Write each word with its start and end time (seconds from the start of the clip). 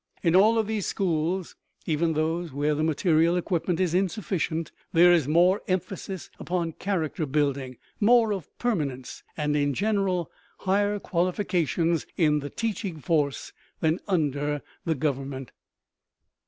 In 0.23 0.35
all 0.35 0.63
these 0.63 0.87
schools, 0.87 1.55
even 1.85 2.13
those 2.13 2.51
where 2.51 2.73
the 2.73 2.81
material 2.83 3.37
equipment 3.37 3.79
is 3.79 3.93
insufficient, 3.93 4.71
there 4.93 5.13
is 5.13 5.27
more 5.27 5.61
emphasis 5.67 6.31
upon 6.39 6.71
character 6.71 7.27
building, 7.27 7.77
more 7.99 8.33
of 8.33 8.49
permanence 8.57 9.21
and 9.37 9.55
in 9.55 9.75
general 9.75 10.31
higher 10.61 10.97
qualifications 10.99 12.07
in 12.17 12.39
the 12.39 12.49
teaching 12.49 12.99
force 12.99 13.53
than 13.79 13.99
under 14.07 14.63
Government. 14.87 15.51